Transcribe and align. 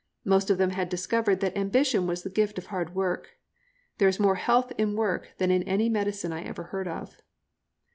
Most 0.25 0.49
of 0.49 0.57
them 0.57 0.71
had 0.71 0.89
discovered 0.89 1.41
that 1.41 1.55
ambition 1.55 2.07
was 2.07 2.23
the 2.23 2.31
gift 2.31 2.57
of 2.57 2.65
hard 2.65 2.95
work. 2.95 3.37
There 3.99 4.07
is 4.07 4.19
more 4.19 4.33
health 4.33 4.73
in 4.79 4.95
work 4.95 5.33
than 5.37 5.51
in 5.51 5.61
any 5.61 5.89
medicine 5.89 6.33
I 6.33 6.41
ever 6.41 6.63
heard 6.63 6.87
of. 6.87 7.21